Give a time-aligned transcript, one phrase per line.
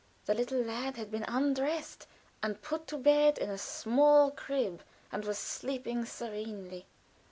[0.25, 2.07] The little lad had been undressed
[2.41, 4.81] and put to bed in a small crib,
[5.11, 6.87] and was sleeping serenely.